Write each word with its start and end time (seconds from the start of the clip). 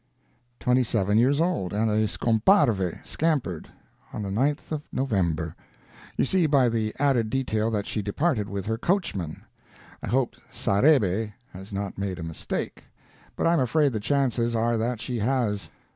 Twenty 0.59 0.81
seven 0.81 1.19
years 1.19 1.39
old, 1.39 1.73
and 1.73 1.87
scomparve 2.09 3.05
scampered 3.05 3.69
on 4.11 4.23
the 4.23 4.29
9th 4.29 4.81
November. 4.91 5.55
You 6.17 6.25
see 6.25 6.47
by 6.47 6.69
the 6.69 6.95
added 6.97 7.29
detail 7.29 7.69
that 7.69 7.85
she 7.85 8.01
departed 8.01 8.49
with 8.49 8.65
her 8.65 8.79
coachman. 8.79 9.43
I 10.01 10.07
hope 10.07 10.35
Sarebbe 10.49 11.33
has 11.53 11.71
not 11.71 11.99
made 11.99 12.17
a 12.17 12.23
mistake, 12.23 12.85
but 13.35 13.45
I 13.45 13.53
am 13.53 13.59
afraid 13.59 13.93
the 13.93 13.99
chances 13.99 14.55
are 14.55 14.75
that 14.75 14.99
she 14.99 15.19
has. 15.19 15.69